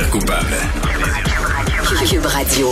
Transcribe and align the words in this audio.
Plaisir 0.00 0.10
coupable. 0.10 0.56
Cube 2.08 2.26
Radio. 2.26 2.68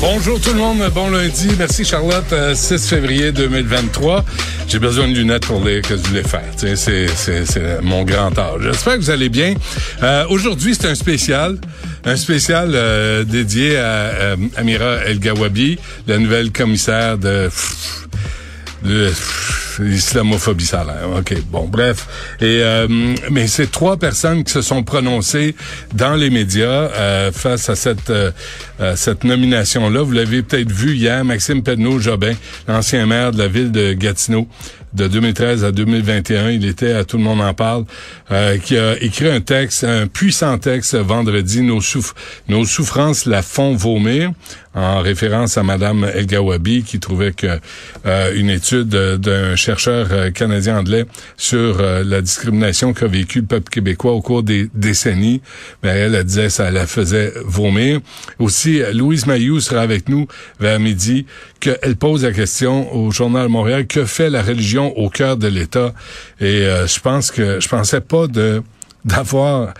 Bonjour 0.00 0.40
tout 0.40 0.52
le 0.52 0.58
monde, 0.58 0.82
bon 0.94 1.10
lundi. 1.10 1.48
Merci 1.58 1.84
Charlotte. 1.84 2.32
Euh, 2.32 2.54
6 2.54 2.88
février 2.88 3.32
2023. 3.32 4.24
J'ai 4.68 4.78
besoin 4.78 5.08
de 5.08 5.14
lunettes 5.14 5.46
pour 5.46 5.64
lire 5.64 5.82
que 5.82 5.96
je 5.96 6.02
voulais 6.02 6.22
faire. 6.22 6.44
Tu 6.58 6.68
sais, 6.68 6.76
C'est, 6.76 7.08
c'est, 7.08 7.46
c'est 7.46 7.82
mon 7.82 8.04
grand 8.04 8.36
âge. 8.38 8.60
J'espère 8.62 8.94
que 8.94 9.00
vous 9.00 9.10
allez 9.10 9.28
bien. 9.28 9.54
Euh, 10.02 10.26
aujourd'hui, 10.28 10.74
c'est 10.74 10.88
un 10.88 10.94
spécial. 10.94 11.58
Un 12.04 12.16
spécial 12.16 12.70
euh, 12.74 13.24
dédié 13.24 13.76
à 13.78 13.82
euh, 13.82 14.36
Amira 14.56 14.96
El 15.06 15.18
Gawabi, 15.20 15.78
la 16.06 16.18
nouvelle 16.18 16.52
commissaire 16.52 17.18
de... 17.18 17.48
de 18.84 19.10
a 19.80 20.84
l'air. 20.84 21.08
OK, 21.18 21.34
bon, 21.50 21.66
bref. 21.66 22.36
Et 22.40 22.60
euh, 22.62 22.86
mais 23.30 23.46
c'est 23.46 23.70
trois 23.70 23.96
personnes 23.96 24.44
qui 24.44 24.52
se 24.52 24.62
sont 24.62 24.82
prononcées 24.82 25.54
dans 25.94 26.14
les 26.14 26.30
médias 26.30 26.66
euh, 26.66 27.32
face 27.32 27.68
à 27.68 27.76
cette 27.76 28.10
euh, 28.10 28.30
euh, 28.80 28.96
cette 28.96 29.24
nomination 29.24 29.90
là. 29.90 30.02
Vous 30.02 30.12
l'avez 30.12 30.42
peut-être 30.42 30.70
vu 30.70 30.94
hier, 30.94 31.24
Maxime 31.24 31.62
Pedneau 31.62 31.98
Jobin, 31.98 32.34
l'ancien 32.66 33.06
maire 33.06 33.32
de 33.32 33.38
la 33.38 33.48
ville 33.48 33.72
de 33.72 33.92
Gatineau 33.92 34.48
de 34.92 35.06
2013 35.06 35.64
à 35.64 35.72
2021, 35.72 36.50
il 36.50 36.64
était 36.64 36.92
à 36.92 37.04
tout 37.04 37.18
le 37.18 37.22
monde 37.22 37.40
en 37.40 37.52
parle, 37.54 37.84
euh, 38.30 38.58
qui 38.58 38.76
a 38.76 39.00
écrit 39.02 39.28
un 39.28 39.40
texte, 39.40 39.84
un 39.84 40.06
puissant 40.06 40.58
texte 40.58 40.94
vendredi, 40.96 41.62
nos, 41.62 41.80
nos 42.48 42.64
souffrances 42.64 43.26
la 43.26 43.42
font 43.42 43.74
vomir, 43.74 44.32
en 44.78 45.00
référence 45.00 45.58
à 45.58 45.62
Madame 45.62 46.04
El 46.14 46.26
Gawabi 46.26 46.82
qui 46.82 47.00
trouvait 47.00 47.32
que 47.32 47.58
euh, 48.06 48.32
une 48.34 48.50
étude 48.50 48.94
euh, 48.94 49.16
d'un 49.16 49.56
chercheur 49.56 50.08
euh, 50.12 50.30
canadien 50.30 50.78
anglais 50.78 51.04
sur 51.36 51.80
euh, 51.80 52.04
la 52.04 52.20
discrimination 52.20 52.92
qu'a 52.92 53.06
vécu 53.06 53.40
le 53.40 53.46
peuple 53.46 53.70
québécois 53.70 54.12
au 54.12 54.20
cours 54.20 54.42
des 54.42 54.68
décennies, 54.74 55.40
ben 55.82 55.96
elle, 55.96 56.14
elle 56.14 56.24
disait 56.24 56.48
ça 56.48 56.70
la 56.70 56.86
faisait 56.86 57.32
vomir. 57.44 58.00
Aussi, 58.38 58.82
Louise 58.92 59.26
Mayou 59.26 59.60
sera 59.60 59.80
avec 59.80 60.08
nous 60.08 60.26
vers 60.60 60.78
midi, 60.78 61.26
qu'elle 61.60 61.96
pose 61.96 62.24
la 62.24 62.32
question 62.32 62.94
au 62.94 63.10
Journal 63.10 63.48
Montréal, 63.48 63.86
que 63.86 64.04
fait 64.04 64.30
la 64.30 64.42
religion 64.42 64.96
au 64.96 65.10
cœur 65.10 65.36
de 65.36 65.48
l'État? 65.48 65.92
Et 66.40 66.44
euh, 66.44 66.86
je 66.86 67.00
pense 67.00 67.30
que 67.30 67.60
je 67.60 67.68
pensais 67.68 68.00
pas 68.00 68.26
de 68.26 68.62
d'avoir 69.04 69.72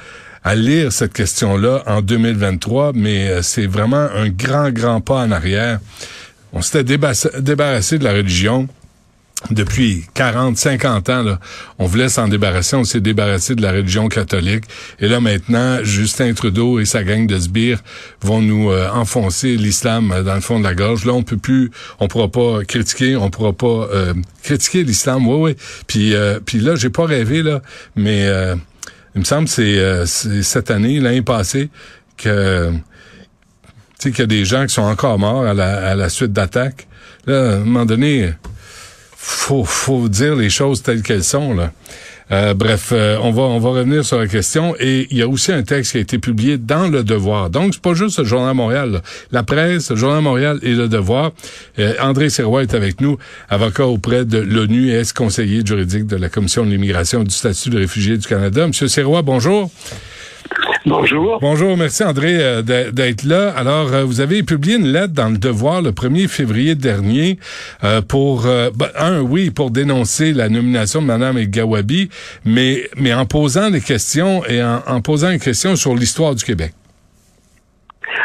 à 0.45 0.55
lire 0.55 0.93
cette 0.93 1.13
question-là 1.13 1.83
en 1.87 2.03
2023, 2.03 2.93
mais 2.95 3.29
euh, 3.29 3.43
c'est 3.43 3.67
vraiment 3.67 4.09
un 4.15 4.29
grand, 4.29 4.71
grand 4.71 5.01
pas 5.01 5.17
en 5.17 5.31
arrière. 5.31 5.81
On 6.53 6.63
s'était 6.63 6.85
débarrassé, 6.85 7.99
de 7.99 8.05
la 8.05 8.13
religion 8.13 8.69
depuis 9.51 10.05
40, 10.15 10.57
50 10.57 11.11
ans, 11.11 11.23
là, 11.23 11.39
on 11.79 11.87
voulait 11.87 12.09
s'en 12.09 12.27
débarrasser, 12.27 12.75
on 12.75 12.83
s'est 12.83 13.01
débarrassé 13.01 13.55
de 13.55 13.63
la 13.63 13.71
religion 13.71 14.09
catholique. 14.09 14.65
Et 14.99 15.07
là, 15.07 15.21
maintenant, 15.21 15.79
Justin 15.85 16.35
Trudeau 16.35 16.81
et 16.81 16.85
sa 16.85 17.05
gang 17.05 17.27
de 17.27 17.39
sbires 17.39 17.81
vont 18.21 18.43
nous 18.43 18.71
euh, 18.71 18.91
enfoncer 18.91 19.57
l'islam 19.57 20.13
dans 20.25 20.35
le 20.35 20.41
fond 20.41 20.59
de 20.59 20.65
la 20.65 20.75
gorge. 20.75 21.05
Là, 21.05 21.13
on 21.13 21.23
peut 21.23 21.37
plus, 21.37 21.71
on 22.01 22.09
pourra 22.09 22.29
pas 22.29 22.65
critiquer, 22.67 23.15
on 23.15 23.31
pourra 23.31 23.53
pas 23.53 23.89
euh, 23.95 24.13
critiquer 24.43 24.83
l'islam. 24.83 25.29
Oui, 25.29 25.37
oui. 25.39 25.57
Puis, 25.87 26.15
euh, 26.15 26.41
puis 26.45 26.59
là, 26.59 26.75
j'ai 26.75 26.91
pas 26.91 27.07
rêvé, 27.07 27.43
là, 27.45 27.63
mais 27.95 28.27
euh, 28.27 28.57
il 29.15 29.21
me 29.21 29.25
semble 29.25 29.45
que 29.45 29.51
c'est, 29.51 29.79
euh, 29.79 30.07
cette 30.07 30.71
année, 30.71 31.01
l'année 31.01 31.23
passée, 31.23 31.71
que 32.17 32.71
tu 32.71 32.79
sais 33.99 34.11
qu'il 34.11 34.21
y 34.21 34.23
a 34.23 34.27
des 34.27 34.45
gens 34.45 34.67
qui 34.67 34.75
sont 34.75 34.83
encore 34.83 35.19
morts 35.19 35.45
à 35.45 35.55
la, 35.55 35.91
à 35.91 35.95
la 35.95 36.09
suite 36.09 36.33
d'attaques. 36.33 36.87
Là, 37.27 37.53
à 37.53 37.55
un 37.55 37.59
moment 37.59 37.85
donné, 37.85 38.33
faut, 39.17 39.65
faut 39.65 40.09
dire 40.09 40.37
les 40.37 40.51
choses 40.51 40.83
telles 40.83 41.03
qu'elles 41.03 41.25
sont, 41.25 41.55
là. 41.55 41.73
Euh, 42.31 42.55
bref, 42.55 42.91
euh, 42.93 43.17
on 43.23 43.31
va 43.31 43.43
on 43.43 43.59
va 43.59 43.71
revenir 43.71 44.05
sur 44.05 44.19
la 44.19 44.27
question 44.27 44.75
et 44.79 45.07
il 45.11 45.17
y 45.17 45.23
a 45.23 45.29
aussi 45.29 45.51
un 45.53 45.63
texte 45.63 45.93
qui 45.93 45.99
a 45.99 46.01
été 46.01 46.19
publié 46.19 46.59
dans 46.59 46.89
le 46.89 47.03
Devoir. 47.03 47.49
Donc 47.51 47.75
c'est 47.75 47.83
pas 47.83 47.95
juste 47.95 48.19
le 48.19 48.25
Journal 48.25 48.55
Montréal, 48.55 48.91
là. 48.93 49.03
la 49.33 49.43
presse, 49.43 49.91
le 49.91 49.97
Journal 49.97 50.23
Montréal 50.23 50.59
et 50.63 50.75
le 50.75 50.89
Devoir. 50.89 51.33
Euh, 51.79 51.95
André 52.01 52.29
Serrois 52.29 52.63
est 52.63 52.75
avec 52.75 53.01
nous, 53.01 53.19
avocat 53.49 53.87
auprès 53.87 54.25
de 54.25 54.39
l'ONU 54.39 54.91
et 54.91 54.99
ex-conseiller 54.99 55.65
juridique 55.65 56.07
de 56.07 56.17
la 56.17 56.29
Commission 56.29 56.65
de 56.65 56.71
l'immigration 56.71 57.23
et 57.23 57.25
du 57.25 57.35
statut 57.35 57.71
de 57.71 57.79
réfugié 57.79 58.19
du 58.19 58.27
Canada. 58.27 58.67
Monsieur 58.67 58.89
Serrois, 58.89 59.23
bonjour. 59.23 59.71
Bonjour. 60.87 61.39
Bonjour, 61.41 61.77
merci 61.77 62.05
André 62.05 62.37
euh, 62.41 62.63
d'être 62.63 63.25
là. 63.25 63.51
Alors, 63.57 63.93
euh, 63.93 64.05
vous 64.05 64.21
avez 64.21 64.43
publié 64.43 64.77
une 64.77 64.87
lettre 64.89 65.13
dans 65.13 65.29
le 65.29 65.39
Devoir 65.39 65.83
le 65.83 65.93
1er 65.93 66.29
février 66.29 66.75
dernier 66.75 67.39
euh, 67.85 68.01
pour, 68.01 68.43
ben, 68.43 68.89
un, 68.99 69.21
oui, 69.21 69.51
pour 69.51 69.71
dénoncer 69.71 70.33
la 70.33 70.49
nomination 70.49 71.01
de 71.03 71.07
Mme 71.07 71.45
Gawabi, 71.45 72.09
mais, 72.45 72.89
mais 72.97 73.13
en 73.13 73.27
posant 73.27 73.71
des 73.71 73.81
questions 73.81 74.45
et 74.47 74.63
en 74.63 75.01
posant 75.01 75.31
une 75.31 75.41
question 75.41 75.77
sur 75.77 75.95
l'histoire 75.95 76.35
du 76.35 76.45
Québec. 76.45 76.73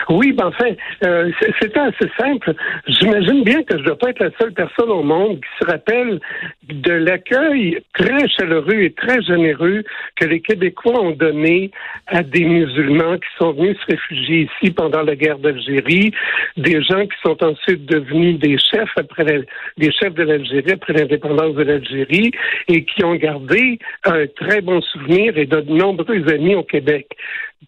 Oui, 0.10 0.34
ben 0.34 0.48
enfin, 0.48 0.72
euh, 1.06 1.32
c'était 1.62 1.80
assez 1.80 2.10
simple. 2.18 2.54
J'imagine 2.88 3.44
bien 3.44 3.64
que 3.64 3.78
je 3.78 3.82
ne 3.82 3.88
dois 3.88 3.98
pas 3.98 4.10
être 4.10 4.20
la 4.20 4.32
seule 4.40 4.54
personne 4.54 4.90
au 4.90 5.04
monde 5.04 5.40
qui 5.40 5.66
se 5.66 5.72
rappelle 5.72 6.20
de 6.64 6.94
l'accueil 6.94 7.80
très 7.94 8.28
chaleureux 8.30 8.82
et 8.82 8.94
très 8.94 9.22
généreux 9.22 9.84
que 10.16 10.26
les 10.26 10.42
Québécois 10.42 11.00
ont 11.00 11.12
donné 11.12 11.72
à 12.08 12.24
des 12.24 12.46
musulmans 12.46 13.18
qui 13.18 13.30
sont 13.40 13.54
venus 13.54 13.78
se 13.82 13.92
réfugier 13.92 14.50
ici 14.50 14.72
pendant 14.72 15.02
la 15.02 15.16
guerre 15.16 15.40
d'Algérie, 15.40 16.12
des 16.58 16.82
gens 16.84 17.06
qui 17.06 17.18
sont 17.26 17.42
ensuite 17.44 17.86
devenus 17.86 18.40
des 18.40 18.58
chefs 18.58 18.92
après 18.98 19.24
des 19.78 19.92
chefs 19.92 20.14
de 20.14 20.24
l'Algérie 20.24 20.72
après 20.72 20.94
l'indépendance 20.94 21.56
de 21.56 21.64
l'Algérie 21.64 22.32
et 22.68 22.86
qui 22.86 23.04
ont 23.04 23.16
gardé 23.16 23.80
un 24.06 24.26
très 24.28 24.62
bon 24.62 24.82
souvenir 24.82 25.38
et 25.38 25.46
de 25.46 25.62
nombreux 25.62 26.24
amis 26.30 26.56
au 26.56 26.64
Québec. 26.64 27.08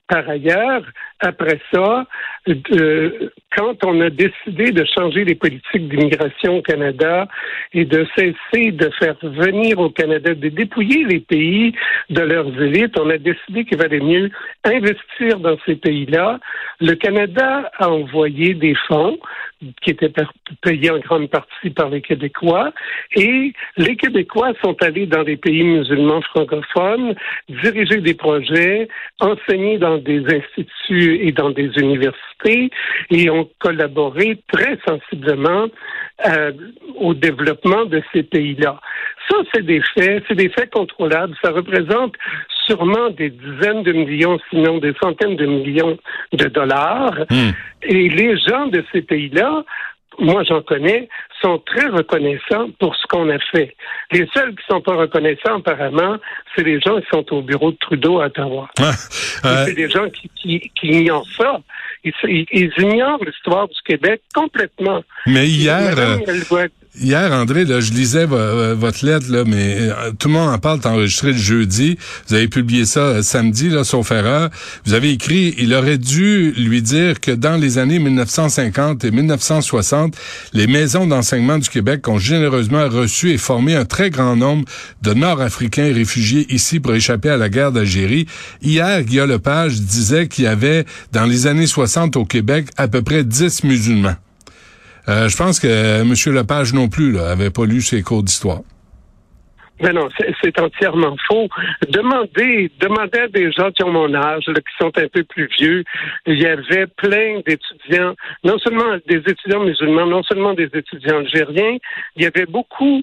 Par 0.07 0.29
ailleurs, 0.29 0.83
après 1.19 1.59
ça, 1.73 2.05
euh, 2.47 3.29
quand 3.55 3.83
on 3.85 4.01
a 4.01 4.09
décidé 4.09 4.71
de 4.71 4.85
changer 4.85 5.23
les 5.23 5.35
politiques 5.35 5.89
d'immigration 5.89 6.57
au 6.57 6.61
Canada 6.61 7.27
et 7.73 7.85
de 7.85 8.05
cesser 8.15 8.71
de 8.71 8.89
faire 8.99 9.15
venir 9.21 9.79
au 9.79 9.89
Canada, 9.89 10.33
de 10.33 10.49
dépouiller 10.49 11.05
les 11.05 11.19
pays 11.19 11.73
de 12.09 12.21
leurs 12.21 12.61
élites, 12.61 12.99
on 12.99 13.09
a 13.09 13.17
décidé 13.17 13.65
qu'il 13.65 13.77
valait 13.77 13.99
mieux 13.99 14.29
investir 14.63 15.39
dans 15.39 15.57
ces 15.65 15.75
pays-là. 15.75 16.39
Le 16.81 16.93
Canada 16.95 17.71
a 17.77 17.89
envoyé 17.89 18.53
des 18.53 18.75
fonds 18.87 19.17
qui 19.81 19.91
étaient 19.91 20.11
payés 20.61 20.91
en 20.91 20.99
grande 20.99 21.29
partie 21.29 21.69
par 21.69 21.89
les 21.89 22.01
Québécois 22.01 22.73
et 23.15 23.53
les 23.77 23.95
Québécois 23.95 24.51
sont 24.61 24.75
allés 24.83 25.05
dans 25.05 25.23
des 25.23 25.37
pays 25.37 25.63
musulmans 25.63 26.21
francophones, 26.21 27.15
diriger 27.49 28.01
des 28.01 28.13
projets, 28.13 28.87
enseigner 29.21 29.77
dans 29.77 29.97
des 29.97 30.23
instituts 30.25 31.25
et 31.25 31.31
dans 31.31 31.51
des 31.51 31.71
universités 31.77 32.69
et 33.09 33.29
ont 33.29 33.44
collaboré 33.59 34.41
très 34.51 34.77
sensiblement 34.87 35.67
euh, 36.27 36.51
au 36.95 37.13
développement 37.13 37.85
de 37.85 38.01
ces 38.13 38.23
pays-là. 38.23 38.79
Ça, 39.29 39.37
c'est 39.53 39.65
des 39.65 39.81
faits, 39.93 40.23
c'est 40.27 40.35
des 40.35 40.49
faits 40.49 40.71
contrôlables. 40.71 41.35
Ça 41.43 41.51
représente 41.51 42.13
sûrement 42.67 43.09
des 43.09 43.29
dizaines 43.29 43.83
de 43.83 43.91
millions, 43.91 44.39
sinon 44.49 44.77
des 44.77 44.93
centaines 45.01 45.35
de 45.35 45.45
millions 45.45 45.97
de 46.33 46.45
dollars. 46.45 47.15
Et 47.83 48.09
les 48.09 48.37
gens 48.37 48.67
de 48.67 48.83
ces 48.91 49.01
pays-là 49.01 49.63
moi 50.19 50.43
j'en 50.43 50.61
connais, 50.61 51.09
sont 51.41 51.59
très 51.65 51.87
reconnaissants 51.87 52.69
pour 52.79 52.95
ce 52.95 53.05
qu'on 53.07 53.29
a 53.29 53.39
fait. 53.39 53.75
Les 54.11 54.27
seuls 54.33 54.55
qui 54.55 54.63
sont 54.69 54.81
pas 54.81 54.95
reconnaissants, 54.95 55.57
apparemment, 55.57 56.17
c'est 56.55 56.63
les 56.63 56.79
gens 56.79 56.99
qui 56.99 57.07
sont 57.11 57.33
au 57.33 57.41
bureau 57.41 57.71
de 57.71 57.77
Trudeau 57.77 58.21
à 58.21 58.27
Ottawa. 58.27 58.69
Ah, 58.79 58.91
euh, 59.45 59.65
C'est 59.65 59.73
des 59.73 59.89
gens 59.89 60.09
qui, 60.09 60.29
qui, 60.35 60.71
qui 60.79 60.87
ignorent 60.87 61.27
ça. 61.37 61.59
Ils, 62.05 62.71
ignorent 62.77 63.23
l'histoire 63.25 63.67
du 63.67 63.81
Québec 63.83 64.21
complètement. 64.33 65.01
mais 65.25 65.47
hier, 65.47 65.95
Hier, 66.97 67.29
André, 67.33 67.65
je 67.65 67.91
lisais 67.91 68.25
euh, 68.31 68.73
votre 68.73 69.05
lettre, 69.05 69.25
mais 69.45 69.75
euh, 69.79 70.11
tout 70.17 70.29
le 70.29 70.35
monde 70.35 70.49
en 70.49 70.57
parle, 70.57 70.79
enregistré 70.85 71.33
le 71.33 71.37
jeudi. 71.37 71.97
Vous 72.27 72.35
avez 72.35 72.47
publié 72.47 72.85
ça 72.85 73.01
euh, 73.01 73.21
samedi, 73.21 73.69
là, 73.69 73.83
sauf 73.83 74.11
erreur. 74.11 74.49
Vous 74.85 74.93
avez 74.93 75.11
écrit, 75.11 75.53
il 75.57 75.73
aurait 75.73 75.97
dû 75.97 76.51
lui 76.51 76.81
dire 76.81 77.19
que 77.19 77.31
dans 77.31 77.57
les 77.57 77.79
années 77.79 77.99
1950 77.99 79.03
et 79.03 79.11
1960, 79.11 80.15
les 80.53 80.67
maisons 80.67 81.05
d'enseignement 81.05 81.57
du 81.57 81.67
Québec 81.67 82.07
ont 82.07 82.17
généreusement 82.17 82.87
reçu 82.87 83.31
et 83.31 83.37
formé 83.37 83.75
un 83.75 83.83
très 83.83 84.09
grand 84.09 84.37
nombre 84.37 84.63
de 85.01 85.13
Nord-Africains 85.13 85.91
réfugiés 85.93 86.45
ici 86.49 86.79
pour 86.79 86.93
échapper 86.93 87.29
à 87.29 87.35
la 87.35 87.49
guerre 87.49 87.73
d'Algérie. 87.73 88.25
Hier, 88.61 89.03
Guillaume 89.03 89.31
Lepage 89.31 89.81
disait 89.81 90.29
qu'il 90.29 90.45
y 90.45 90.47
avait, 90.47 90.85
dans 91.11 91.25
les 91.25 91.45
années 91.45 91.67
60 91.67 92.15
au 92.15 92.23
Québec, 92.23 92.67
à 92.77 92.87
peu 92.87 93.01
près 93.01 93.25
10 93.25 93.65
musulmans. 93.65 94.15
Euh, 95.07 95.29
je 95.29 95.37
pense 95.37 95.59
que 95.59 95.67
euh, 95.67 96.01
M. 96.01 96.13
Lepage 96.33 96.73
non 96.73 96.89
plus 96.89 97.11
là, 97.11 97.29
avait 97.29 97.51
pas 97.51 97.65
lu 97.65 97.81
ses 97.81 98.01
cours 98.01 98.23
d'histoire. 98.23 98.61
Ben 99.81 99.93
non, 99.93 100.07
c'est 100.41 100.59
entièrement 100.59 101.17
faux. 101.27 101.49
Demandez, 101.89 102.71
demandez 102.79 103.19
à 103.19 103.27
des 103.27 103.51
gens 103.51 103.71
qui 103.71 103.83
ont 103.83 103.91
mon 103.91 104.13
âge, 104.13 104.45
là, 104.47 104.53
qui 104.53 104.73
sont 104.79 104.91
un 104.97 105.07
peu 105.09 105.23
plus 105.25 105.49
vieux. 105.59 105.83
Il 106.25 106.39
y 106.39 106.45
avait 106.45 106.87
plein 106.87 107.41
d'étudiants, 107.45 108.15
non 108.45 108.57
seulement 108.59 108.95
des 109.05 109.17
étudiants 109.17 109.65
musulmans, 109.65 110.05
non 110.05 110.23
seulement 110.23 110.53
des 110.53 110.69
étudiants 110.73 111.17
algériens, 111.17 111.77
il 112.15 112.23
y 112.23 112.25
avait 112.25 112.45
beaucoup 112.45 113.01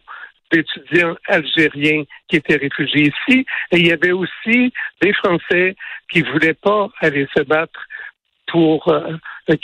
d'étudiants 0.50 1.14
algériens 1.28 2.04
qui 2.28 2.36
étaient 2.36 2.56
réfugiés 2.56 3.12
ici, 3.12 3.44
et 3.70 3.78
il 3.78 3.88
y 3.88 3.92
avait 3.92 4.12
aussi 4.12 4.72
des 5.02 5.12
Français 5.12 5.76
qui 6.10 6.22
voulaient 6.22 6.54
pas 6.54 6.88
aller 7.00 7.26
se 7.36 7.42
battre 7.42 7.80
pour 8.46 8.88
euh, 8.88 9.12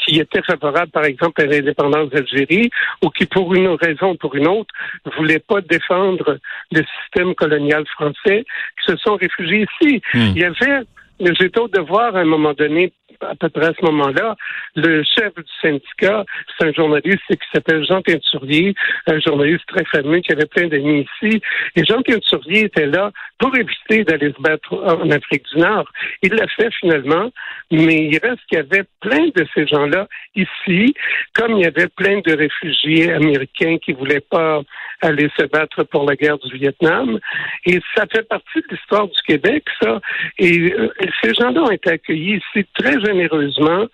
qui 0.04 0.18
étaient 0.18 0.42
favorables, 0.42 0.90
par 0.90 1.04
exemple, 1.04 1.40
à 1.42 1.46
l'indépendance 1.46 2.10
d'Algérie, 2.10 2.70
ou 3.02 3.10
qui, 3.10 3.26
pour 3.26 3.54
une 3.54 3.68
raison 3.68 4.12
ou 4.12 4.14
pour 4.16 4.34
une 4.34 4.48
autre, 4.48 4.74
voulaient 5.16 5.38
pas 5.38 5.60
défendre 5.60 6.38
le 6.72 6.82
système 7.02 7.34
colonial 7.34 7.84
français, 7.86 8.44
qui 8.80 8.92
se 8.92 8.96
sont 8.96 9.16
réfugiés 9.16 9.66
ici. 9.80 10.02
Hmm. 10.14 10.32
Il 10.34 10.38
y 10.38 10.44
avait, 10.44 10.84
j'étais 11.20 11.60
au 11.60 11.68
devoir 11.68 12.16
à 12.16 12.20
un 12.20 12.24
moment 12.24 12.54
donné, 12.54 12.92
à 13.20 13.34
peu 13.34 13.48
près 13.48 13.66
à 13.66 13.72
ce 13.78 13.84
moment-là, 13.84 14.36
le 14.76 15.02
chef 15.02 15.34
du 15.34 15.52
syndicat, 15.60 16.24
c'est 16.58 16.68
un 16.68 16.72
journaliste 16.72 17.22
qui 17.28 17.48
s'appelle 17.52 17.84
Jean 17.84 18.02
Teinturier, 18.02 18.74
un 19.06 19.20
journaliste 19.20 19.64
très 19.66 19.84
fameux 19.84 20.20
qui 20.20 20.32
avait 20.32 20.46
plein 20.46 20.68
d'amis 20.68 21.06
ici. 21.22 21.40
Et 21.76 21.84
Jean 21.84 22.02
Teinturier 22.02 22.64
était 22.64 22.86
là 22.86 23.10
pour 23.38 23.54
éviter 23.56 24.04
d'aller 24.04 24.32
se 24.36 24.42
battre 24.42 24.72
en 24.72 25.10
Afrique 25.10 25.44
du 25.52 25.60
Nord. 25.60 25.90
Il 26.22 26.32
l'a 26.34 26.46
fait 26.48 26.72
finalement, 26.80 27.30
mais 27.70 28.08
il 28.10 28.18
reste 28.18 28.40
qu'il 28.48 28.58
y 28.58 28.60
avait 28.60 28.84
plein 29.00 29.26
de 29.34 29.46
ces 29.54 29.66
gens-là 29.66 30.08
ici, 30.34 30.94
comme 31.34 31.52
il 31.52 31.62
y 31.62 31.66
avait 31.66 31.88
plein 31.88 32.20
de 32.20 32.36
réfugiés 32.36 33.12
américains 33.12 33.78
qui 33.78 33.92
voulaient 33.92 34.20
pas 34.20 34.62
aller 35.00 35.30
se 35.36 35.44
battre 35.44 35.84
pour 35.84 36.08
la 36.08 36.16
guerre 36.16 36.38
du 36.38 36.56
Vietnam. 36.56 37.18
Et 37.66 37.80
ça 37.94 38.04
fait 38.12 38.26
partie 38.28 38.60
de 38.60 38.66
l'histoire 38.70 39.06
du 39.06 39.20
Québec, 39.26 39.64
ça. 39.80 40.00
Et 40.38 40.72
euh, 40.72 40.92
ces 41.22 41.34
gens-là 41.34 41.62
ont 41.62 41.70
été 41.70 41.90
accueillis 41.90 42.40
ici 42.54 42.66
très 42.74 42.98
généreusement 43.08 43.86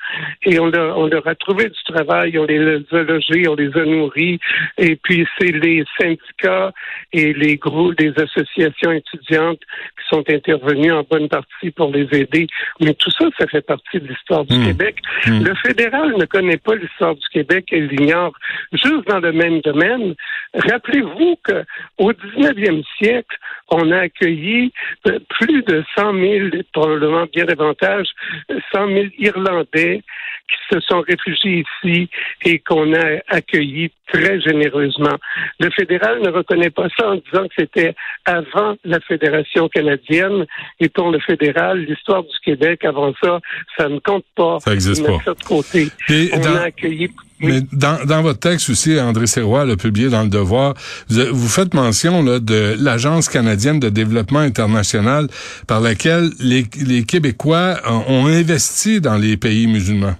et 0.42 0.58
on 0.58 0.66
leur, 0.66 0.98
on 0.98 1.06
leur 1.06 1.26
a 1.26 1.34
trouvé 1.34 1.64
du 1.68 1.82
travail, 1.92 2.38
on 2.38 2.44
les 2.44 2.58
a 2.92 3.02
logés, 3.02 3.48
on 3.48 3.54
les 3.54 3.70
a 3.76 3.84
nourris. 3.84 4.38
Et 4.78 4.96
puis 4.96 5.26
c'est 5.38 5.52
les 5.52 5.84
syndicats 6.00 6.72
et 7.12 7.32
les 7.32 7.56
groupes, 7.56 7.98
les 7.98 8.12
associations 8.16 8.92
étudiantes 8.92 9.60
qui 9.60 10.04
sont 10.08 10.24
intervenus 10.28 10.92
en 10.92 11.02
bonne 11.02 11.28
partie 11.28 11.70
pour 11.70 11.90
les 11.92 12.08
aider. 12.12 12.46
Mais 12.80 12.94
tout 12.94 13.10
ça, 13.10 13.26
ça 13.38 13.46
fait 13.46 13.66
partie 13.66 14.00
de 14.00 14.08
l'histoire 14.08 14.44
du 14.44 14.54
Hmm. 14.54 14.66
Québec. 14.66 14.96
Hmm. 15.26 15.44
Le 15.44 15.54
fédéral 15.56 16.14
ne 16.16 16.24
connaît 16.26 16.56
pas 16.58 16.74
l'histoire 16.76 17.14
du 17.14 17.28
Québec 17.32 17.66
et 17.72 17.80
l'ignore 17.80 18.32
juste 18.72 19.06
dans 19.08 19.20
le 19.20 19.32
même 19.32 19.60
domaine. 19.60 20.14
Rappelez-vous 20.54 21.36
qu'au 21.44 22.12
19e 22.12 22.82
siècle, 22.98 23.36
on 23.70 23.90
a 23.92 23.98
accueilli 24.00 24.72
euh, 25.06 25.18
plus 25.30 25.62
de 25.62 25.82
100 25.96 26.12
000, 26.14 26.48
probablement 26.72 27.26
bien 27.32 27.44
davantage, 27.44 28.06
euh, 28.50 28.58
100 28.72 28.88
000 28.88 29.06
Irlandais 29.18 30.02
qui 30.48 30.74
se 30.74 30.80
sont 30.80 31.00
réfugiés 31.00 31.64
ici 31.82 32.08
et 32.44 32.58
qu'on 32.58 32.92
a 32.94 33.18
accueillis 33.28 33.90
très 34.12 34.38
généreusement. 34.40 35.16
Le 35.58 35.70
fédéral 35.70 36.20
ne 36.20 36.28
reconnaît 36.30 36.68
pas 36.70 36.88
ça 36.98 37.08
en 37.12 37.14
disant 37.14 37.48
que 37.48 37.54
c'était 37.58 37.94
avant 38.26 38.76
la 38.84 39.00
Fédération 39.00 39.68
canadienne 39.68 40.44
et 40.80 40.90
pour 40.90 41.10
le 41.10 41.18
fédéral, 41.20 41.78
l'histoire 41.80 42.22
du 42.22 42.38
Québec 42.44 42.84
avant 42.84 43.14
ça, 43.22 43.40
ça 43.78 43.88
ne 43.88 43.98
compte 44.00 44.26
pas. 44.36 44.58
Ça 44.60 44.74
existe 44.74 45.00
Ils 45.00 45.10
mettent 45.10 45.24
pas. 45.24 45.32
ça 45.32 45.34
de 45.34 45.44
côté. 45.44 45.86
Et 46.10 46.28
On 46.34 46.40
dans- 46.40 46.56
a 46.56 46.60
accueilli 46.64 47.08
Mais 47.44 47.60
dans, 47.72 48.04
dans 48.04 48.22
votre 48.22 48.40
texte 48.40 48.70
aussi, 48.70 48.98
André 48.98 49.26
Serrois 49.26 49.64
l'a 49.64 49.76
publié 49.76 50.08
dans 50.08 50.22
Le 50.22 50.28
Devoir, 50.28 50.74
vous, 51.08 51.22
vous 51.32 51.48
faites 51.48 51.74
mention 51.74 52.22
là, 52.22 52.38
de 52.40 52.74
l'Agence 52.78 53.28
canadienne 53.28 53.80
de 53.80 53.88
développement 53.88 54.40
international 54.40 55.28
par 55.68 55.80
laquelle 55.80 56.30
les, 56.40 56.64
les 56.86 57.04
Québécois 57.04 57.76
ont, 57.88 58.04
ont 58.08 58.26
investi 58.26 59.00
dans 59.00 59.16
les 59.16 59.36
pays 59.36 59.66
musulmans. 59.66 60.16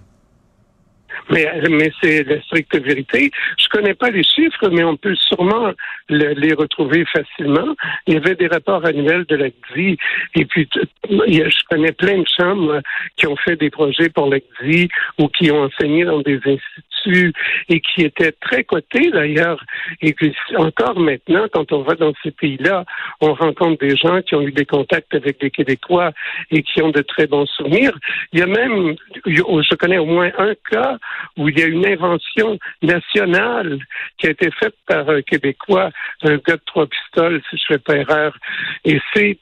Mais, 1.31 1.51
mais 1.71 1.91
c'est 2.03 2.23
la 2.25 2.39
stricte 2.43 2.77
vérité. 2.85 3.31
Je 3.57 3.67
connais 3.71 3.95
pas 3.95 4.11
les 4.11 4.23
chiffres, 4.23 4.69
mais 4.71 4.85
on 4.85 4.95
peut 4.95 5.15
sûrement 5.15 5.73
le- 6.11 6.35
les 6.35 6.53
retrouver 6.53 7.07
facilement. 7.07 7.75
Il 8.07 8.15
y 8.15 8.17
avait 8.19 8.35
des 8.35 8.47
rapports 8.47 8.85
annuels 8.85 9.25
de 9.27 9.37
l'ACDI, 9.37 9.97
et 10.35 10.45
puis 10.45 10.69
je 11.09 11.63
connais 11.71 11.93
plein 11.93 12.19
de 12.19 12.27
chambres 12.39 12.81
qui 13.17 13.27
ont 13.27 13.37
fait 13.37 13.57
des 13.57 13.71
projets 13.71 14.11
pour 14.11 14.29
l'ACDI 14.29 14.91
ou 15.19 15.29
qui 15.29 15.51
ont 15.51 15.63
enseigné 15.63 16.05
dans 16.05 16.21
des 16.21 16.37
instituts 16.45 16.94
et 17.07 17.81
qui 17.81 18.03
étaient 18.03 18.33
très 18.33 18.65
cotés 18.65 19.11
d'ailleurs. 19.11 19.63
Et 20.01 20.15
encore 20.57 20.99
maintenant, 20.99 21.47
quand 21.53 21.73
on 21.73 21.83
va 21.83 21.95
dans 21.95 22.13
ces 22.23 22.31
pays-là, 22.31 22.85
on 23.21 23.35
rencontre 23.35 23.81
des 23.81 23.97
gens 23.97 24.23
qui 24.23 24.35
ont 24.35 24.43
eu 24.43 24.53
des 24.53 24.67
contacts 24.67 25.15
avec 25.15 25.41
des 25.41 25.51
Québécois 25.51 26.13
et 26.51 26.63
qui 26.63 26.83
ont 26.83 26.91
de 26.91 27.03
très 27.03 27.27
bons 27.27 27.47
souvenirs. 27.47 27.93
Il 28.33 28.41
y 28.41 28.43
a 28.43 28.47
même, 28.47 28.97
je 29.27 29.75
connais 29.77 29.99
au 29.99 30.07
moins 30.07 30.31
un 30.39 30.55
cas 30.71 30.99
où 31.37 31.49
il 31.49 31.59
y 31.59 31.63
a 31.63 31.67
une 31.67 31.87
invention 31.87 32.59
nationale 32.83 33.79
qui 34.19 34.27
a 34.27 34.31
été 34.31 34.51
faite 34.51 34.75
par 34.87 35.09
un 35.09 35.23
Québécois, 35.23 35.91
un 36.23 36.37
gars 36.37 36.57
de 36.57 36.63
trois 36.67 36.87
pistoles, 36.87 37.41
si 37.51 37.57
je 37.57 37.75
fais 37.75 37.79
pas 37.79 37.97
erreur. 37.97 38.37
Et 38.85 39.01
c'est 39.13 39.39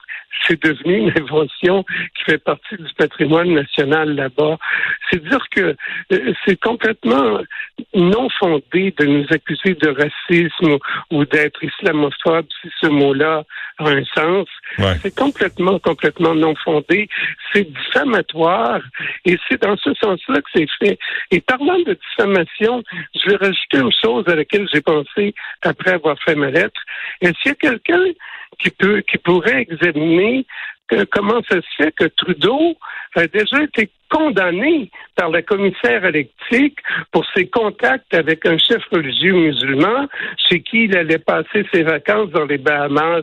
c'est 0.46 0.62
devenu 0.62 0.96
une 0.96 1.12
invention 1.18 1.84
qui 2.16 2.24
fait 2.24 2.38
partie 2.38 2.76
du 2.76 2.92
patrimoine 2.96 3.52
national 3.52 4.14
là-bas. 4.14 4.58
C'est 5.10 5.22
dire 5.22 5.44
que 5.50 5.76
euh, 6.12 6.32
c'est 6.44 6.58
complètement 6.60 7.40
non 7.94 8.28
fondé 8.38 8.94
de 8.98 9.04
nous 9.04 9.26
accuser 9.30 9.74
de 9.74 9.88
racisme 9.88 10.78
ou, 11.10 11.16
ou 11.16 11.24
d'être 11.24 11.62
islamophobe, 11.62 12.46
si 12.60 12.68
ce 12.80 12.86
mot-là 12.86 13.44
a 13.78 13.88
un 13.88 14.04
sens. 14.14 14.48
Ouais. 14.78 14.96
C'est 15.02 15.14
complètement, 15.14 15.78
complètement 15.78 16.34
non 16.34 16.54
fondé. 16.64 17.08
C'est 17.52 17.70
diffamatoire 17.70 18.80
et 19.24 19.38
c'est 19.48 19.60
dans 19.62 19.76
ce 19.76 19.92
sens-là 19.94 20.40
que 20.40 20.50
c'est 20.54 20.68
fait. 20.78 20.98
Et 21.30 21.40
parlant 21.40 21.78
de 21.80 21.94
diffamation, 21.94 22.82
je 23.14 23.30
vais 23.30 23.36
rajouter 23.36 23.78
une 23.78 23.92
chose 23.92 24.24
à 24.28 24.34
laquelle 24.34 24.66
j'ai 24.72 24.80
pensé 24.80 25.34
après 25.62 25.92
avoir 25.92 26.16
fait 26.22 26.34
ma 26.34 26.50
lettre. 26.50 26.80
Est-ce 27.20 27.32
qu'il 27.42 27.50
y 27.50 27.50
a 27.50 27.54
quelqu'un 27.54 28.04
qui 28.58 28.70
peut, 28.70 29.00
qui 29.02 29.18
pourrait 29.18 29.62
examiner 29.62 30.46
que- 30.88 31.04
comment 31.04 31.40
ça 31.48 31.56
se 31.56 31.66
fait 31.76 31.92
que 31.92 32.04
Trudeau 32.04 32.76
a 33.14 33.26
déjà 33.26 33.62
été 33.62 33.90
condamné 34.10 34.90
par 35.16 35.30
la 35.30 35.42
commissaire 35.42 36.04
électrique 36.04 36.78
pour 37.10 37.24
ses 37.36 37.46
contacts 37.46 38.14
avec 38.14 38.46
un 38.46 38.56
chef 38.58 38.82
religieux 38.90 39.34
musulman 39.34 40.08
chez 40.48 40.60
qui 40.62 40.84
il 40.84 40.96
allait 40.96 41.18
passer 41.18 41.66
ses 41.72 41.82
vacances 41.82 42.30
dans 42.30 42.44
les 42.44 42.58
Bahamas, 42.58 43.22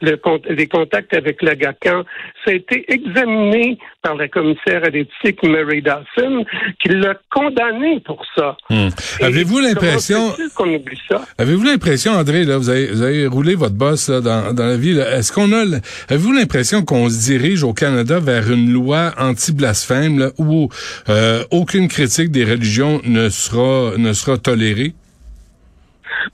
le 0.00 0.18
les 0.48 0.66
contacts 0.66 1.14
avec 1.14 1.42
l'Agacan. 1.42 2.04
Ça 2.44 2.52
a 2.52 2.54
été 2.54 2.84
examiné 2.92 3.78
par 4.02 4.14
la 4.16 4.28
commissaire 4.28 4.84
électrique 4.84 5.42
Mary 5.42 5.82
Dawson 5.82 6.44
qui 6.80 6.88
l'a 6.88 7.14
condamné 7.32 8.00
pour 8.00 8.24
ça. 8.36 8.56
Hmm. 8.70 8.88
Avez-vous 9.20 9.58
l'impression, 9.60 10.32
qu'on 10.54 10.72
oublie 10.72 11.00
ça? 11.08 11.22
avez-vous 11.38 11.64
l'impression, 11.64 12.12
André, 12.12 12.44
là, 12.44 12.58
vous 12.58 12.68
avez, 12.68 12.86
vous 12.86 13.02
avez 13.02 13.26
roulé 13.26 13.54
votre 13.54 13.74
boss 13.74 14.08
là, 14.08 14.20
dans, 14.20 14.52
dans 14.52 14.66
la 14.66 14.76
vie. 14.76 14.94
là. 14.94 15.16
Est-ce 15.16 15.32
qu'on 15.32 15.52
a, 15.52 15.64
avez-vous 16.08 16.32
l'impression 16.32 16.84
qu'on 16.84 17.08
se 17.08 17.24
dirige 17.24 17.62
au 17.64 17.72
Canada 17.72 18.20
vers 18.20 18.50
une 18.50 18.72
loi 18.72 19.12
anti-blasphème 19.18 20.30
où 20.38 20.68
euh, 21.08 21.23
aucune 21.50 21.88
critique 21.88 22.30
des 22.30 22.44
religions 22.44 23.00
ne 23.04 23.28
sera 23.28 23.96
ne 23.96 24.12
sera 24.12 24.38
tolérée? 24.38 24.94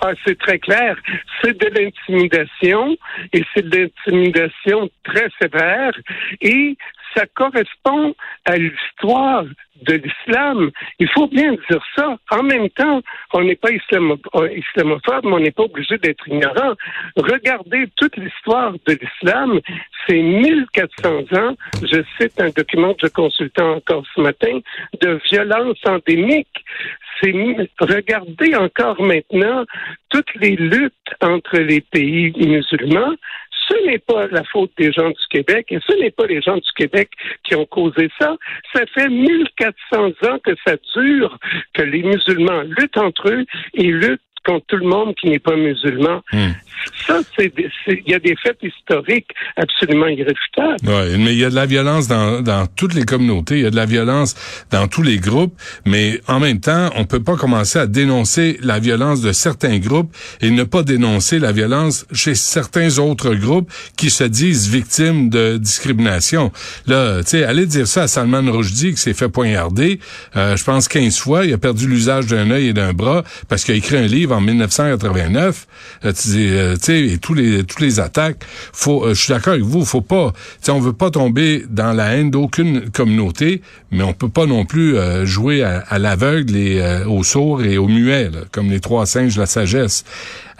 Ah, 0.00 0.12
c'est 0.24 0.38
très 0.38 0.58
clair. 0.58 0.96
C'est 1.42 1.58
de 1.58 1.66
l'intimidation 1.78 2.96
et 3.32 3.44
c'est 3.54 3.68
de 3.68 3.78
l'intimidation 3.78 4.88
très 5.04 5.28
sévère 5.40 5.92
et 6.40 6.76
ça 7.16 7.26
correspond 7.34 8.14
à 8.44 8.56
l'histoire 8.56 9.44
de 9.82 9.94
l'islam. 9.94 10.70
Il 10.98 11.08
faut 11.08 11.26
bien 11.26 11.52
dire 11.52 11.82
ça. 11.96 12.18
En 12.30 12.42
même 12.42 12.68
temps, 12.70 13.00
on 13.32 13.42
n'est 13.42 13.56
pas 13.56 13.70
euh, 13.70 14.48
islamophobe, 14.52 15.24
mais 15.24 15.32
on 15.32 15.40
n'est 15.40 15.50
pas 15.50 15.64
obligé 15.64 15.96
d'être 15.98 16.28
ignorant. 16.28 16.74
Regardez 17.16 17.88
toute 17.96 18.16
l'histoire 18.16 18.72
de 18.86 18.98
l'islam. 19.00 19.60
C'est 20.06 20.20
1400 20.20 21.38
ans, 21.38 21.56
je 21.82 22.02
cite 22.18 22.40
un 22.40 22.50
document 22.50 22.94
que 22.94 23.06
je 23.06 23.12
consultais 23.12 23.62
encore 23.62 24.04
ce 24.14 24.20
matin, 24.20 24.60
de 25.00 25.20
violence 25.30 25.78
endémique. 25.86 26.64
C'est 27.22 27.32
regardez 27.80 28.54
encore 28.54 29.00
maintenant 29.00 29.64
toutes 30.10 30.34
les 30.36 30.56
luttes 30.56 30.94
entre 31.20 31.58
les 31.58 31.80
pays 31.80 32.32
musulmans 32.36 33.14
ce 33.70 33.86
n'est 33.86 33.98
pas 33.98 34.26
la 34.28 34.44
faute 34.44 34.72
des 34.78 34.92
gens 34.92 35.08
du 35.08 35.26
Québec 35.30 35.66
et 35.70 35.78
ce 35.86 35.94
n'est 36.00 36.10
pas 36.10 36.26
les 36.26 36.40
gens 36.40 36.56
du 36.56 36.72
Québec 36.76 37.10
qui 37.44 37.54
ont 37.54 37.66
causé 37.66 38.10
ça. 38.18 38.36
Ça 38.74 38.82
fait 38.94 39.08
1400 39.08 40.28
ans 40.28 40.38
que 40.44 40.52
ça 40.66 40.76
dure, 40.96 41.38
que 41.74 41.82
les 41.82 42.02
musulmans 42.02 42.62
luttent 42.62 42.98
entre 42.98 43.30
eux 43.30 43.44
et 43.74 43.84
luttent 43.84 44.20
contre 44.44 44.66
tout 44.66 44.76
le 44.76 44.86
monde 44.86 45.14
qui 45.16 45.28
n'est 45.28 45.38
pas 45.38 45.56
musulman. 45.56 46.22
Hmm. 46.32 46.52
Ça, 47.06 47.20
c'est, 47.36 47.52
il 47.88 48.10
y 48.10 48.14
a 48.14 48.18
des 48.18 48.36
faits 48.36 48.58
historiques 48.62 49.30
absolument 49.56 50.06
irréfutables. 50.06 50.76
Ouais, 50.84 51.16
mais 51.18 51.32
il 51.32 51.38
y 51.38 51.44
a 51.44 51.50
de 51.50 51.54
la 51.54 51.66
violence 51.66 52.08
dans, 52.08 52.40
dans 52.40 52.66
toutes 52.66 52.94
les 52.94 53.04
communautés, 53.04 53.58
il 53.58 53.62
y 53.62 53.66
a 53.66 53.70
de 53.70 53.76
la 53.76 53.86
violence 53.86 54.34
dans 54.70 54.88
tous 54.88 55.02
les 55.02 55.18
groupes, 55.18 55.54
mais 55.84 56.20
en 56.28 56.40
même 56.40 56.60
temps, 56.60 56.90
on 56.96 57.04
peut 57.04 57.22
pas 57.22 57.36
commencer 57.36 57.78
à 57.78 57.86
dénoncer 57.86 58.58
la 58.62 58.78
violence 58.78 59.20
de 59.20 59.32
certains 59.32 59.78
groupes 59.78 60.14
et 60.40 60.50
ne 60.50 60.64
pas 60.64 60.82
dénoncer 60.82 61.38
la 61.38 61.52
violence 61.52 62.06
chez 62.12 62.34
certains 62.34 62.98
autres 62.98 63.34
groupes 63.34 63.70
qui 63.96 64.10
se 64.10 64.24
disent 64.24 64.68
victimes 64.68 65.30
de 65.30 65.56
discrimination. 65.56 66.52
Là, 66.86 67.22
tu 67.22 67.30
sais, 67.30 67.44
aller 67.44 67.66
dire 67.66 67.86
ça 67.86 68.02
à 68.02 68.08
Salman 68.08 68.50
Rushdie 68.50 68.92
qui 68.92 69.00
s'est 69.00 69.14
fait 69.14 69.28
poignarder, 69.28 70.00
euh, 70.36 70.56
je 70.56 70.64
pense 70.64 70.88
15 70.88 71.18
fois, 71.18 71.44
il 71.44 71.52
a 71.52 71.58
perdu 71.58 71.86
l'usage 71.86 72.26
d'un 72.26 72.50
œil 72.50 72.68
et 72.68 72.72
d'un 72.72 72.92
bras 72.92 73.24
parce 73.48 73.64
qu'il 73.64 73.74
a 73.74 73.76
écrit 73.76 73.96
un 73.96 74.06
livre 74.06 74.34
en 74.34 74.40
1989. 74.40 75.66
Euh, 76.04 76.12
euh, 76.36 76.69
tu 76.74 76.84
sais, 76.84 77.06
et 77.06 77.18
tous 77.18 77.34
les 77.34 77.64
tous 77.64 77.82
les 77.82 78.00
attaques. 78.00 78.44
Faut, 78.72 79.04
euh, 79.04 79.14
je 79.14 79.22
suis 79.22 79.32
d'accord 79.32 79.54
avec 79.54 79.64
vous. 79.64 79.84
Faut 79.84 80.00
pas. 80.00 80.32
Tu 80.62 80.70
on 80.70 80.80
veut 80.80 80.92
pas 80.92 81.10
tomber 81.10 81.64
dans 81.68 81.92
la 81.92 82.14
haine 82.14 82.30
d'aucune 82.30 82.90
communauté, 82.90 83.62
mais 83.90 84.02
on 84.02 84.12
peut 84.12 84.28
pas 84.28 84.46
non 84.46 84.64
plus 84.64 84.96
jouer 85.24 85.62
à, 85.62 85.98
l'aveugle 85.98 86.56
et 86.56 87.04
aux 87.06 87.24
sourds 87.24 87.62
et 87.62 87.76
aux 87.76 87.88
muets, 87.88 88.30
comme 88.52 88.70
les 88.70 88.80
trois 88.80 89.06
singes 89.06 89.34
de 89.34 89.40
la 89.40 89.46
sagesse. 89.46 90.04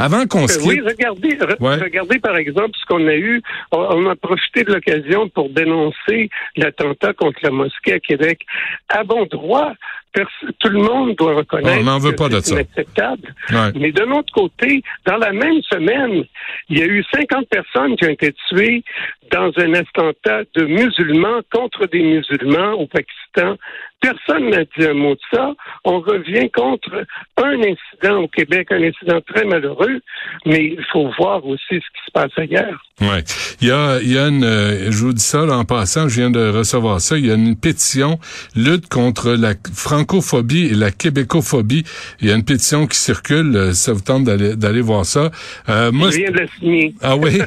Avant 0.01 0.27
qu'on 0.27 0.49
se 0.49 0.59
Oui, 0.67 0.81
regardez, 0.81 1.37
regardez 1.61 2.19
par 2.19 2.37
exemple 2.37 2.71
ce 2.81 2.87
qu'on 2.87 3.07
a 3.07 3.15
eu. 3.15 3.43
On, 3.71 4.09
a 4.09 4.17
profité 4.17 4.65
de 4.65 4.73
l'occasion 4.73 5.29
pour 5.29 5.51
dénoncer 5.51 6.31
l'attentat 6.57 7.13
contre 7.13 7.39
la 7.43 7.51
mosquée 7.51 7.95
à 7.95 8.01
Québec. 8.01 8.41
À 8.89 9.05
bon 9.05 9.27
droit, 9.27 9.73
tout 10.15 10.69
le 10.69 10.81
monde 10.81 11.15
doit 11.17 11.35
reconnaître 11.35 11.87
on 11.87 11.99
veut 11.99 12.15
pas 12.15 12.29
que 12.29 12.41
c'est 12.41 12.55
inacceptable. 12.55 13.35
Mais 13.75 13.93
de 13.93 14.03
l'autre 14.03 14.33
côté, 14.33 14.83
dans 15.07 15.19
la 15.19 15.33
même 15.33 15.61
semaine, 15.63 16.25
il 16.69 16.79
y 16.79 16.83
a 16.83 16.87
eu 16.87 17.05
50 17.13 17.47
personnes 17.49 17.97
qui 17.97 18.07
ont 18.07 18.11
été 18.11 18.33
tuées 18.49 18.83
dans 19.31 19.51
un 19.57 19.75
attentat 19.75 20.43
de 20.55 20.65
musulmans 20.65 21.41
contre 21.53 21.87
des 21.87 22.03
musulmans 22.03 22.73
au 22.73 22.87
Pakistan. 22.87 23.57
Personne 24.01 24.51
n'a 24.51 24.65
dit 24.65 24.87
un 24.87 24.95
mot 24.95 25.15
de 25.15 25.21
ça. 25.33 25.55
On 25.85 26.01
revient 26.01 26.51
contre 26.51 27.05
un 27.37 27.61
incident 27.61 28.23
au 28.23 28.29
Québec, 28.29 28.73
un 28.73 28.83
incident 28.83 29.21
très 29.21 29.45
malheureux, 29.45 30.01
mais 30.47 30.65
il 30.65 30.85
faut 30.91 31.11
voir 31.19 31.45
aussi 31.45 31.61
ce 31.69 31.77
qui 31.77 32.05
se 32.07 32.11
passe 32.13 32.33
ailleurs. 32.37 32.83
Ouais, 33.01 33.25
il 33.63 33.69
y 33.69 33.71
a, 33.71 33.99
il 34.03 34.13
y 34.13 34.19
a 34.19 34.29
une, 34.29 34.45
euh, 34.45 34.91
je 34.91 34.99
vous 34.99 35.15
dis 35.15 35.25
ça 35.25 35.43
en 35.45 35.65
passant, 35.65 36.07
je 36.09 36.17
viens 36.17 36.31
de 36.31 36.51
recevoir 36.51 37.01
ça. 37.01 37.17
Il 37.17 37.25
y 37.25 37.31
a 37.31 37.35
une 37.35 37.57
pétition 37.57 38.19
lutte 38.55 38.89
contre 38.91 39.31
la 39.31 39.55
francophobie 39.73 40.67
et 40.67 40.75
la 40.75 40.91
québécophobie. 40.91 41.85
Il 42.21 42.29
y 42.29 42.31
a 42.31 42.35
une 42.35 42.45
pétition 42.45 42.87
qui 42.87 42.99
circule. 42.99 43.57
Euh, 43.57 43.73
ça 43.73 43.95
vous 43.95 44.01
tente 44.01 44.25
d'aller 44.25 44.55
d'aller 44.55 44.83
voir 44.83 45.07
ça. 45.07 45.31
Euh, 45.71 45.91
moi, 45.91 46.11
je 46.11 46.19
viens 46.19 46.31
de 46.31 46.39
la 46.39 46.47
signer. 46.59 46.95
Ah 47.03 47.17
oui, 47.17 47.39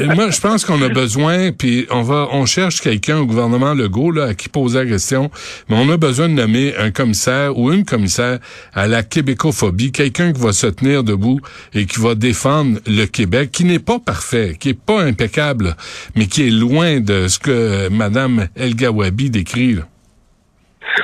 moi 0.00 0.30
je 0.30 0.40
pense 0.40 0.64
qu'on 0.64 0.80
a 0.82 0.88
besoin, 0.88 1.52
puis 1.52 1.86
on 1.90 2.02
va, 2.02 2.28
on 2.32 2.44
cherche 2.44 2.80
quelqu'un 2.80 3.18
au 3.18 3.26
gouvernement 3.26 3.72
Legault 3.72 4.10
là 4.10 4.24
à 4.24 4.34
qui 4.34 4.48
poser 4.48 4.80
la 4.80 4.86
question. 4.86 5.30
Mais 5.68 5.76
on 5.76 5.88
a 5.88 5.96
besoin 5.96 6.28
de 6.28 6.34
nommer 6.34 6.76
un 6.76 6.90
commissaire 6.90 7.58
ou 7.58 7.72
une 7.72 7.84
commissaire 7.84 8.38
à 8.74 8.86
la 8.86 9.02
québécophobie, 9.02 9.90
quelqu'un 9.90 10.32
qui 10.32 10.40
va 10.40 10.52
se 10.52 10.66
tenir 10.66 11.02
debout 11.02 11.40
et 11.72 11.86
qui 11.86 11.98
va 12.00 12.14
défendre 12.14 12.78
le 12.86 13.06
Québec, 13.06 13.50
qui 13.50 13.64
n'est 13.64 13.78
pas 13.78 13.98
parfait, 13.98 14.56
qui 14.60 14.73
pas 14.74 15.02
impeccable, 15.02 15.76
mais 16.16 16.26
qui 16.26 16.48
est 16.48 16.50
loin 16.50 17.00
de 17.00 17.28
ce 17.28 17.38
que 17.38 17.88
Mme 17.88 18.48
El 18.56 18.74
Gawabi 18.74 19.30
décrit. 19.30 19.76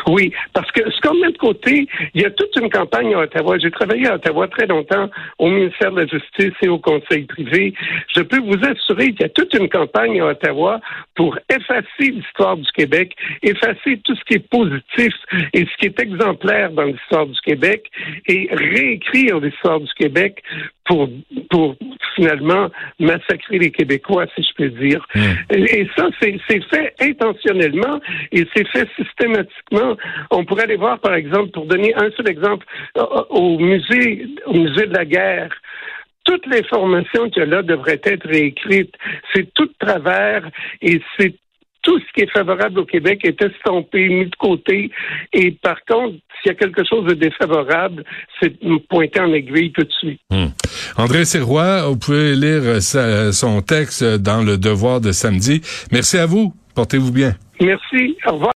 Oui, 0.06 0.32
parce 0.52 0.70
que 0.72 0.88
ce 0.90 1.00
qu'on 1.00 1.14
met 1.14 1.32
de 1.32 1.38
côté, 1.38 1.86
il 2.14 2.22
y 2.22 2.24
a 2.24 2.30
toute 2.30 2.54
une 2.56 2.70
campagne 2.70 3.14
à 3.14 3.20
Ottawa. 3.20 3.58
J'ai 3.58 3.70
travaillé 3.70 4.06
à 4.06 4.14
Ottawa 4.14 4.48
très 4.48 4.66
longtemps 4.66 5.10
au 5.38 5.48
ministère 5.48 5.92
de 5.92 6.00
la 6.00 6.06
Justice 6.06 6.54
et 6.62 6.68
au 6.68 6.78
Conseil 6.78 7.24
privé. 7.24 7.74
Je 8.14 8.22
peux 8.22 8.40
vous 8.40 8.64
assurer 8.64 9.12
qu'il 9.12 9.22
y 9.22 9.24
a 9.24 9.28
toute 9.28 9.52
une 9.54 9.68
campagne 9.68 10.20
à 10.20 10.26
Ottawa 10.26 10.80
pour 11.14 11.38
effacer 11.48 12.10
l'histoire 12.10 12.56
du 12.56 12.70
Québec, 12.72 13.14
effacer 13.42 14.00
tout 14.04 14.14
ce 14.14 14.24
qui 14.24 14.34
est 14.34 14.48
positif 14.48 15.14
et 15.52 15.64
ce 15.64 15.76
qui 15.78 15.86
est 15.86 16.00
exemplaire 16.00 16.70
dans 16.72 16.84
l'histoire 16.84 17.26
du 17.26 17.40
Québec 17.40 17.90
et 18.26 18.48
réécrire 18.52 19.40
l'histoire 19.40 19.80
du 19.80 19.92
Québec 19.94 20.42
pour, 20.90 21.08
pour 21.50 21.76
finalement 22.16 22.68
massacrer 22.98 23.58
les 23.58 23.70
Québécois, 23.70 24.26
si 24.34 24.42
je 24.42 24.54
peux 24.56 24.70
dire. 24.70 25.06
Hmm. 25.14 25.54
Et, 25.54 25.88
ça, 25.96 26.08
c'est 26.20 26.36
fait 26.48 26.94
intentionnellement 27.00 28.00
et 28.32 28.44
c'est 28.54 28.66
fait 28.68 28.88
systématiquement. 28.96 29.96
On 30.32 30.44
pourrait 30.44 30.64
aller 30.64 30.76
voir, 30.76 30.98
par 30.98 31.14
exemple, 31.14 31.52
pour 31.52 31.66
donner 31.66 31.94
un 31.94 32.10
seul 32.16 32.28
exemple, 32.28 32.66
au 33.28 33.56
musée, 33.58 34.26
au 34.46 34.54
musée 34.54 34.86
de 34.86 34.94
la 34.94 35.04
guerre 35.04 35.50
toute 36.24 36.44
l'information 36.46 37.30
qu'il 37.30 37.40
y 37.40 37.46
a 37.46 37.46
là 37.46 37.62
devrait 37.62 38.00
être 38.04 38.28
réécrite. 38.28 38.94
C'est 39.32 39.52
tout 39.54 39.66
de 39.66 39.74
travers 39.78 40.48
et 40.82 41.00
c'est 41.18 41.34
tout 41.90 41.98
ce 41.98 42.12
qui 42.14 42.20
est 42.20 42.30
favorable 42.30 42.78
au 42.78 42.84
Québec 42.84 43.20
est 43.24 43.42
estompé, 43.42 44.08
mis 44.08 44.26
de 44.26 44.36
côté. 44.36 44.92
Et 45.32 45.50
par 45.50 45.76
contre, 45.88 46.14
s'il 46.40 46.46
y 46.46 46.50
a 46.50 46.54
quelque 46.54 46.84
chose 46.88 47.04
de 47.06 47.14
défavorable, 47.14 48.04
c'est 48.40 48.54
pointer 48.88 49.18
en 49.18 49.32
aiguille 49.32 49.72
tout 49.72 49.82
de 49.82 49.92
suite. 49.92 50.20
Hmm. 50.30 50.50
André 50.96 51.24
Serrois, 51.24 51.88
vous 51.88 51.96
pouvez 51.96 52.36
lire 52.36 52.80
son 52.80 53.60
texte 53.60 54.04
dans 54.04 54.44
Le 54.44 54.56
Devoir 54.56 55.00
de 55.00 55.10
samedi. 55.10 55.62
Merci 55.90 56.18
à 56.18 56.26
vous. 56.26 56.54
Portez-vous 56.76 57.10
bien. 57.10 57.34
Merci. 57.60 58.16
Au 58.26 58.34
revoir. 58.34 58.48